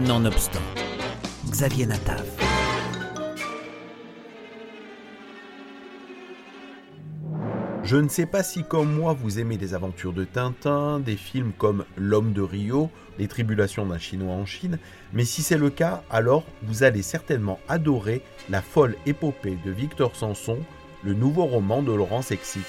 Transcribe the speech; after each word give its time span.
Nonobstant, 0.00 0.58
Xavier 1.48 1.86
Natav. 1.86 2.24
Je 7.84 7.96
ne 7.96 8.08
sais 8.08 8.26
pas 8.26 8.42
si 8.42 8.64
comme 8.64 8.92
moi 8.92 9.12
vous 9.12 9.38
aimez 9.38 9.56
les 9.56 9.72
aventures 9.72 10.12
de 10.12 10.24
Tintin, 10.24 10.98
des 10.98 11.14
films 11.14 11.52
comme 11.56 11.84
L'homme 11.96 12.32
de 12.32 12.42
Rio, 12.42 12.90
Les 13.20 13.28
tribulations 13.28 13.86
d'un 13.86 13.98
Chinois 13.98 14.34
en 14.34 14.46
Chine, 14.46 14.80
mais 15.12 15.24
si 15.24 15.42
c'est 15.42 15.58
le 15.58 15.70
cas, 15.70 16.02
alors 16.10 16.44
vous 16.64 16.82
allez 16.82 17.02
certainement 17.02 17.60
adorer 17.68 18.20
la 18.50 18.62
folle 18.62 18.96
épopée 19.06 19.56
de 19.64 19.70
Victor 19.70 20.16
Sanson, 20.16 20.58
le 21.04 21.14
nouveau 21.14 21.44
roman 21.44 21.82
de 21.82 21.92
Laurent 21.92 22.22
Sexic. 22.22 22.64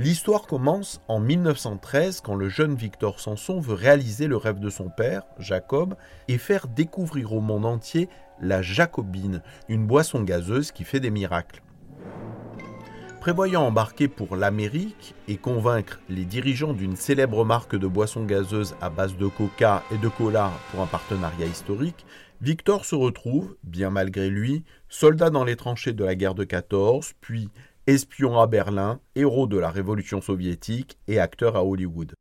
L'histoire 0.00 0.42
commence 0.42 1.00
en 1.08 1.18
1913 1.18 2.20
quand 2.20 2.36
le 2.36 2.48
jeune 2.48 2.76
Victor 2.76 3.18
Sanson 3.18 3.58
veut 3.58 3.74
réaliser 3.74 4.28
le 4.28 4.36
rêve 4.36 4.60
de 4.60 4.70
son 4.70 4.90
père, 4.90 5.22
Jacob, 5.40 5.96
et 6.28 6.38
faire 6.38 6.68
découvrir 6.68 7.32
au 7.32 7.40
monde 7.40 7.66
entier 7.66 8.08
la 8.40 8.62
Jacobine, 8.62 9.42
une 9.68 9.88
boisson 9.88 10.22
gazeuse 10.22 10.70
qui 10.70 10.84
fait 10.84 11.00
des 11.00 11.10
miracles. 11.10 11.62
Prévoyant 13.20 13.62
embarquer 13.62 14.06
pour 14.06 14.36
l'Amérique 14.36 15.16
et 15.26 15.36
convaincre 15.36 15.98
les 16.08 16.24
dirigeants 16.24 16.74
d'une 16.74 16.94
célèbre 16.94 17.44
marque 17.44 17.74
de 17.74 17.88
boissons 17.88 18.24
gazeuses 18.24 18.76
à 18.80 18.90
base 18.90 19.16
de 19.16 19.26
coca 19.26 19.82
et 19.90 19.98
de 19.98 20.08
cola 20.08 20.52
pour 20.70 20.80
un 20.80 20.86
partenariat 20.86 21.46
historique, 21.46 22.06
Victor 22.40 22.84
se 22.84 22.94
retrouve, 22.94 23.56
bien 23.64 23.90
malgré 23.90 24.30
lui, 24.30 24.62
soldat 24.88 25.30
dans 25.30 25.42
les 25.42 25.56
tranchées 25.56 25.92
de 25.92 26.04
la 26.04 26.14
guerre 26.14 26.36
de 26.36 26.44
14, 26.44 27.14
puis 27.20 27.48
espion 27.88 28.38
à 28.38 28.46
Berlin, 28.46 29.00
héros 29.16 29.46
de 29.46 29.56
la 29.56 29.70
révolution 29.70 30.20
soviétique 30.20 30.98
et 31.08 31.18
acteur 31.18 31.56
à 31.56 31.64
Hollywood. 31.64 32.12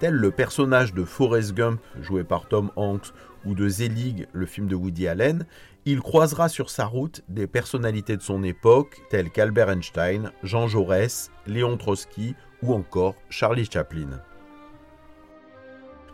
Tel 0.00 0.14
le 0.14 0.32
personnage 0.32 0.94
de 0.94 1.04
Forrest 1.04 1.54
Gump, 1.54 1.80
joué 2.02 2.24
par 2.24 2.48
Tom 2.48 2.72
Hanks, 2.74 3.12
ou 3.44 3.54
de 3.54 3.68
Zelig, 3.68 4.26
le 4.32 4.46
film 4.46 4.66
de 4.66 4.74
Woody 4.74 5.06
Allen, 5.06 5.46
il 5.84 6.00
croisera 6.00 6.48
sur 6.48 6.70
sa 6.70 6.86
route 6.86 7.22
des 7.28 7.46
personnalités 7.46 8.16
de 8.16 8.22
son 8.22 8.42
époque, 8.42 9.00
telles 9.10 9.30
qu'Albert 9.30 9.70
Einstein, 9.70 10.32
Jean 10.42 10.66
Jaurès, 10.66 11.30
Léon 11.46 11.76
Trotsky 11.76 12.34
ou 12.64 12.74
encore 12.74 13.14
Charlie 13.28 13.68
Chaplin 13.70 14.20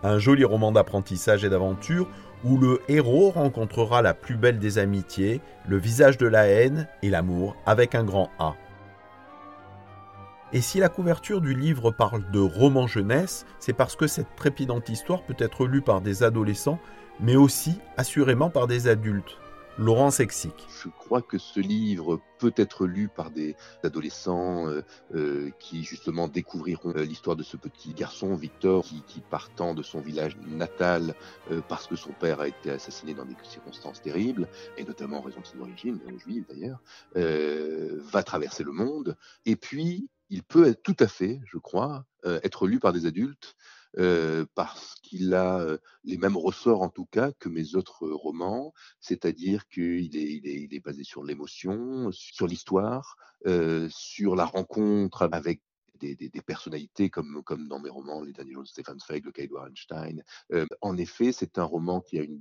un 0.03 0.19
joli 0.19 0.45
roman 0.45 0.73
d'apprentissage 0.73 1.45
et 1.45 1.49
d'aventure 1.49 2.09
où 2.45 2.57
le 2.57 2.81
héros 2.89 3.31
rencontrera 3.31 4.03
la 4.03 4.15
plus 4.15 4.37
belle 4.37 4.59
des 4.59 4.79
amitiés, 4.79 5.41
le 5.69 5.77
visage 5.77 6.17
de 6.17 6.27
la 6.27 6.47
haine 6.47 6.89
et 7.03 7.11
l'amour 7.11 7.57
avec 7.67 7.95
un 7.95 8.05
grand 8.05 8.31
A. 8.39 8.55
Et 10.53 10.61
si 10.61 10.81
la 10.81 10.89
couverture 10.89 11.41
du 11.41 11.55
livre 11.55 11.91
parle 11.91 12.29
de 12.33 12.41
roman 12.41 12.87
jeunesse, 12.87 13.47
c'est 13.61 13.73
parce 13.73 13.95
que 13.95 14.07
cette 14.07 14.35
trépidante 14.37 14.89
histoire 14.89 15.23
peut 15.23 15.37
être 15.39 15.67
lue 15.67 15.83
par 15.83 16.01
des 16.01 16.23
adolescents, 16.23 16.81
mais 17.21 17.37
aussi 17.37 17.79
assurément 17.97 18.51
par 18.51 18.67
des 18.67 18.89
adultes. 18.89 19.39
Laurent 19.81 20.11
Sexic. 20.11 20.53
Je 20.83 20.91
crois 20.91 21.23
que 21.23 21.39
ce 21.39 21.59
livre 21.59 22.21
peut 22.39 22.53
être 22.57 22.87
lu 22.87 23.09
par 23.09 23.31
des 23.31 23.57
adolescents 23.83 24.69
euh, 24.69 24.83
euh, 25.15 25.49
qui 25.59 25.85
justement 25.85 26.29
découvriront 26.29 26.93
euh, 26.95 27.03
l'histoire 27.03 27.35
de 27.35 27.43
ce 27.43 27.57
petit 27.57 27.95
garçon, 27.95 28.35
Victor, 28.35 28.85
qui, 28.85 29.21
partant 29.23 29.73
de 29.73 29.83
son 29.83 30.01
village 30.01 30.37
natal 30.47 31.15
parce 31.69 31.87
que 31.87 31.97
son 31.97 32.13
père 32.13 32.41
a 32.41 32.49
été 32.49 32.71
assassiné 32.71 33.15
dans 33.15 33.25
des 33.25 33.35
circonstances 33.43 34.03
terribles, 34.03 34.49
et 34.77 34.85
notamment 34.85 35.19
en 35.19 35.23
raison 35.23 35.41
de 35.41 35.47
ses 35.47 35.59
origines, 35.59 35.99
juives 36.19 36.45
d'ailleurs, 36.49 36.83
va 37.15 38.23
traverser 38.23 38.65
le 38.65 38.73
monde. 38.73 39.17
Et 39.47 39.57
puis, 39.57 40.11
il 40.29 40.43
peut 40.43 40.75
tout 40.75 40.97
à 40.99 41.07
fait, 41.07 41.41
je 41.45 41.59
crois, 41.59 42.05
être 42.25 42.67
lu 42.67 42.81
par 42.81 42.93
des 42.93 43.07
adultes 43.07 43.57
parce 44.55 44.95
qu'il 45.03 45.35
a 45.35 45.67
les 46.05 46.17
mêmes 46.17 46.37
ressorts 46.37 46.83
en 46.83 46.89
tout 46.89 47.07
cas 47.07 47.33
que 47.39 47.49
mes 47.49 47.75
autres 47.75 48.09
romans, 48.09 48.73
c'est-à-dire 49.01 49.69
qu'il 49.69 50.17
est, 50.17 50.85
basé 50.85 51.05
sur 51.05 51.25
l'émotion, 51.25 52.11
sur 52.13 52.47
l'histoire, 52.47 53.17
sur 53.89 54.37
la 54.37 54.45
rencontre 54.45 55.29
avec 55.33 55.63
des, 56.01 56.31
personnalités 56.47 57.11
comme, 57.11 57.43
dans 57.69 57.79
mes 57.79 57.91
romans, 57.91 58.23
Les 58.23 58.33
derniers 58.33 58.53
jours 58.53 58.63
de 58.63 58.69
Stefan 58.69 58.99
Zweig, 58.99 59.25
Le 59.25 59.33
cas 59.33 59.43
Einstein. 59.69 60.23
en 60.81 60.97
effet, 60.97 61.33
c'est 61.33 61.59
un 61.59 61.65
roman 61.65 62.01
qui 62.01 62.19
a 62.19 62.23
une 62.23 62.41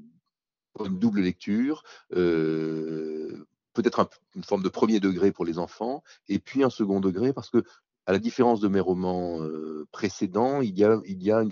double 0.78 1.22
lecture. 1.22 1.84
peut-être 2.10 4.10
une 4.36 4.44
forme 4.44 4.64
de 4.64 4.70
premier 4.70 5.00
degré 5.00 5.32
pour 5.32 5.46
les 5.46 5.58
enfants, 5.58 6.04
et 6.28 6.40
puis 6.40 6.64
un 6.64 6.70
second 6.70 7.00
degré 7.00 7.34
parce 7.34 7.50
que 7.50 7.64
à 8.10 8.12
la 8.12 8.18
différence 8.18 8.60
de 8.60 8.68
mes 8.68 8.80
romans 8.80 9.40
euh, 9.44 9.88
précédents, 9.92 10.62
il 10.62 10.76
y 10.76 10.84
a, 10.84 11.44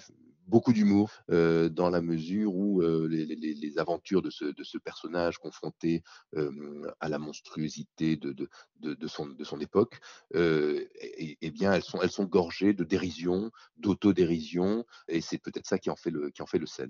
beaucoup 0.48 0.74
d'humour 0.74 1.12
euh, 1.30 1.70
dans 1.70 1.92
la 1.92 2.02
mesure 2.02 2.56
où 2.56 2.82
euh, 2.82 3.08
les, 3.08 3.78
aventures 3.78 4.24
de 4.24 4.32
ce, 4.32 4.78
personnage 4.80 5.38
confronté 5.38 6.02
à 7.00 7.10
la 7.10 7.20
monstruosité 7.20 8.16
de, 8.16 8.50
son, 9.06 9.60
époque, 9.60 10.00
eh 10.34 11.52
bien, 11.54 11.74
elles 11.74 11.84
sont, 11.84 12.02
elles 12.02 12.10
sont 12.10 12.26
gorgées 12.26 12.74
de 12.74 12.84
dérision, 12.84 13.52
d'autodérision, 13.78 14.84
et 15.08 15.22
c'est 15.22 15.38
peut-être 15.38 15.68
ça 15.68 15.78
qui 15.78 15.92
en 15.92 15.96
fait 15.96 16.10
le, 16.10 16.32
qui 16.32 16.42
en 16.42 16.48
fait 16.48 16.58
le 16.58 16.66
sel. 16.66 16.90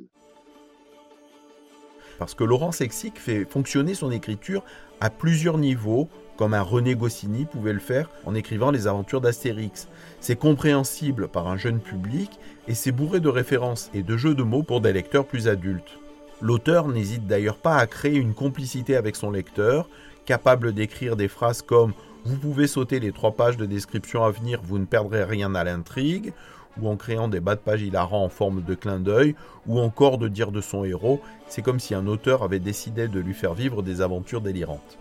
Parce 2.19 2.35
que 2.35 2.45
Laurent 2.45 2.72
Sexic 2.72 3.19
fait 3.19 3.44
fonctionner 3.44 3.95
son 3.95 4.11
écriture 4.11 4.63
à 5.01 5.09
plusieurs 5.09 5.57
niveaux, 5.57 6.07
comme 6.38 6.53
un 6.53 6.62
René 6.62 6.96
Goscinny 6.96 7.46
pouvait 7.46 7.74
le 7.74 7.80
faire 7.80 8.09
en 8.25 8.36
écrivant 8.36 8.72
les 8.72 8.88
aventures 8.88 9.22
d'Astérix. 9.22 9.88
C'est 10.22 10.36
compréhensible 10.36 11.28
par 11.28 11.48
un 11.48 11.58
jeune 11.58 11.80
public 11.80 12.40
et 12.68 12.75
c'est 12.75 12.92
bourré 12.92 13.20
de 13.20 13.30
références 13.30 13.90
et 13.94 14.03
de 14.03 14.16
jeux 14.16 14.36
de 14.36 14.44
mots 14.44 14.64
pour 14.64 14.80
des 14.80 14.94
lecteurs 14.94 15.26
plus 15.26 15.47
adultes. 15.47 16.00
L'auteur 16.42 16.88
n'hésite 16.88 17.26
d'ailleurs 17.26 17.58
pas 17.58 17.78
à 17.78 17.88
créer 17.88 18.16
une 18.16 18.36
complicité 18.36 18.96
avec 18.96 19.16
son 19.16 19.31
lecteur, 19.31 19.90
capable 20.26 20.74
d'écrire 20.74 21.16
des 21.16 21.28
phrases 21.28 21.64
comme 21.64 21.94
Vous 22.26 22.38
pouvez 22.38 22.68
sauter 22.68 23.00
les 23.00 23.12
trois 23.12 23.31
pages 23.31 23.58
de 23.58 23.66
description 23.66 24.24
à 24.24 24.30
venir, 24.30 24.62
vous 24.64 24.78
ne 24.78 24.86
perdrez 24.86 25.24
rien 25.24 25.56
à 25.56 25.64
l'intrigue, 25.64 26.34
ou 26.80 26.88
en 26.90 26.96
créant 26.96 27.28
des 27.28 27.40
bas 27.40 27.56
de 27.56 27.62
page 27.62 27.81
hilarants 27.81 28.24
en 28.24 28.30
forme 28.30 28.62
de 28.62 28.76
clin 28.76 29.00
d'œil, 29.00 29.36
ou 29.66 29.80
encore 29.80 30.20
de 30.20 30.28
dire 30.28 30.52
de 30.52 30.62
son 30.62 30.84
héros, 30.84 31.22
c'est 31.47 31.64
comme 31.64 31.80
si 31.80 31.96
un 31.96 32.06
auteur 32.06 32.44
avait 32.44 32.59
décidé 32.59 33.08
de 33.08 33.20
lui 33.20 33.34
faire 33.34 33.56
vivre 33.56 33.81
des 33.81 34.02
aventures 34.02 34.42
délirantes. 34.42 35.00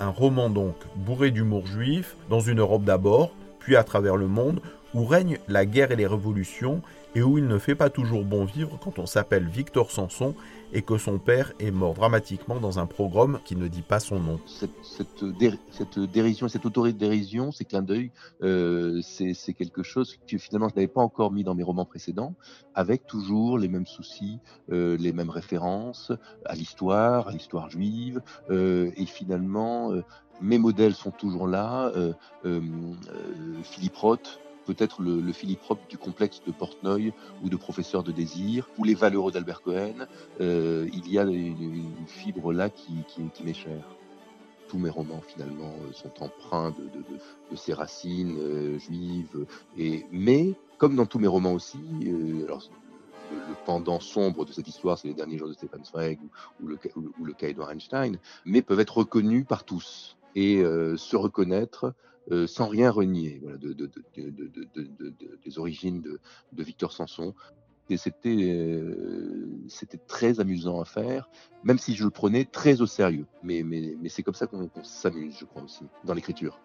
Un 0.00 0.10
roman 0.10 0.48
donc 0.48 0.76
bourré 0.94 1.30
d'humour 1.30 1.66
juif, 1.66 2.16
dans 2.30 2.40
une 2.40 2.60
Europe 2.60 2.84
d'abord, 2.84 3.32
puis 3.58 3.74
à 3.74 3.82
travers 3.82 4.16
le 4.16 4.28
monde, 4.28 4.60
où 4.94 5.04
règnent 5.04 5.38
la 5.48 5.66
guerre 5.66 5.90
et 5.90 5.96
les 5.96 6.06
révolutions, 6.06 6.82
et 7.14 7.22
où 7.22 7.38
il 7.38 7.46
ne 7.46 7.58
fait 7.58 7.74
pas 7.74 7.90
toujours 7.90 8.24
bon 8.24 8.44
vivre 8.44 8.78
quand 8.82 8.98
on 8.98 9.06
s'appelle 9.06 9.46
Victor 9.46 9.90
Sanson 9.90 10.34
et 10.72 10.82
que 10.82 10.98
son 10.98 11.18
père 11.18 11.52
est 11.58 11.70
mort 11.70 11.94
dramatiquement 11.94 12.60
dans 12.60 12.78
un 12.78 12.86
programme 12.86 13.40
qui 13.44 13.56
ne 13.56 13.68
dit 13.68 13.82
pas 13.82 14.00
son 14.00 14.20
nom. 14.20 14.38
Cette, 14.46 14.70
cette, 14.82 15.24
dérision, 15.24 16.48
cette 16.48 16.66
autodérision, 16.66 17.52
ces 17.52 17.64
clins 17.64 17.82
d'œil, 17.82 18.10
euh, 18.42 19.00
c'est 19.02 19.54
quelque 19.54 19.82
chose 19.82 20.16
que 20.30 20.36
finalement 20.36 20.68
je 20.68 20.74
n'avais 20.74 20.88
pas 20.88 21.00
encore 21.00 21.32
mis 21.32 21.44
dans 21.44 21.54
mes 21.54 21.62
romans 21.62 21.86
précédents, 21.86 22.34
avec 22.74 23.06
toujours 23.06 23.58
les 23.58 23.68
mêmes 23.68 23.86
soucis, 23.86 24.38
euh, 24.70 24.96
les 24.98 25.12
mêmes 25.12 25.30
références 25.30 26.12
à 26.44 26.54
l'histoire, 26.54 27.28
à 27.28 27.32
l'histoire 27.32 27.70
juive, 27.70 28.20
euh, 28.50 28.90
et 28.96 29.06
finalement 29.06 29.92
mes 30.40 30.58
modèles 30.58 30.94
sont 30.94 31.10
toujours 31.10 31.48
là. 31.48 31.90
Philippe 33.64 33.96
Roth, 33.96 34.38
peut-être 34.68 35.00
le, 35.00 35.32
Roth 35.66 35.78
du 35.88 35.96
complexe 35.96 36.42
de 36.46 36.52
Portnoy 36.52 37.12
ou 37.42 37.48
de 37.48 37.56
Professeur 37.56 38.02
de 38.02 38.12
désir, 38.12 38.68
ou 38.76 38.84
les 38.84 38.94
Valeureux 38.94 39.32
d'Albert 39.32 39.62
Cohen, 39.62 40.06
euh, 40.42 40.86
il 40.92 41.10
y 41.10 41.18
a 41.18 41.22
une, 41.22 42.06
fibre 42.06 42.52
là 42.52 42.68
qui, 42.68 42.92
m'est 43.42 43.54
chère. 43.54 43.96
Tous 44.68 44.78
mes 44.78 44.90
romans 44.90 45.22
finalement 45.26 45.72
euh, 45.80 45.92
sont 45.92 46.12
empreints 46.22 46.72
de, 46.72 47.56
ces 47.56 47.72
racines 47.72 48.36
euh, 48.38 48.78
juives, 48.78 49.46
mais 50.12 50.52
comme 50.76 50.96
dans 50.96 51.06
tous 51.06 51.18
mes 51.18 51.26
romans 51.26 51.54
aussi, 51.54 51.80
le, 52.02 52.46
pendant 53.64 54.00
sombre 54.00 54.44
de 54.44 54.52
cette 54.52 54.68
histoire, 54.68 54.98
c'est 54.98 55.08
les 55.08 55.14
derniers 55.14 55.38
jours 55.38 55.48
de 55.48 55.54
Stefan 55.54 55.82
Zweig 55.82 56.18
ou, 56.62 56.66
le, 56.66 56.78
ou 57.18 57.24
le 57.24 57.32
cas 57.32 57.48
Einstein, 57.48 58.18
mais 58.44 58.60
peuvent 58.60 58.80
être 58.80 58.98
reconnus 58.98 59.46
par 59.48 59.64
tous 59.64 60.18
et 60.34 60.62
se 60.62 61.16
reconnaître 61.16 61.94
euh, 62.30 62.46
sans 62.46 62.68
rien 62.68 62.90
renier 62.90 63.40
des 65.44 65.58
origines 65.58 66.02
de, 66.02 66.62
Victor 66.62 66.92
Sanson. 66.92 67.34
Euh, 67.90 69.46
c'était 69.68 69.98
très 70.06 70.40
amusant 70.40 70.80
à 70.80 70.84
faire, 70.84 71.30
même 71.64 71.78
si 71.78 71.94
je 71.94 72.04
le 72.04 72.10
prenais 72.10 72.44
très 72.44 72.80
au 72.82 72.86
sérieux. 72.86 73.26
Mais, 73.42 73.64
c'est 74.08 74.22
comme 74.22 74.34
ça 74.34 74.46
qu'on, 74.46 74.68
s'amuse, 74.82 75.36
je 75.38 75.44
crois 75.46 75.62
aussi, 75.62 75.84
dans 76.04 76.14
l'écriture. 76.14 76.60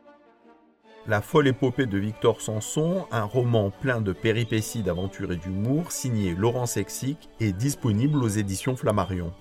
La 1.07 1.21
folle 1.21 1.47
épopée 1.47 1.85
de 1.85 1.97
Victor 1.97 2.39
Sanson, 2.41 3.05
un 3.11 3.23
roman 3.23 3.71
plein 3.71 3.99
de 3.99 4.13
péripéties, 4.13 4.83
d'aventures 4.83 5.33
et 5.33 5.37
d'humour, 5.37 5.91
signé 5.91 6.33
Laurent 6.33 6.65
Sexic, 6.65 7.29
est 7.41 7.51
disponible 7.51 8.23
aux 8.23 8.29
éditions 8.29 8.75
Flammarion. 8.75 9.33